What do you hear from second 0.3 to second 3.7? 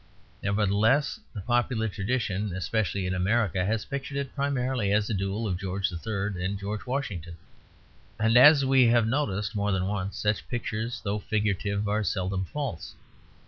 Nevertheless, the popular tradition, especially in America,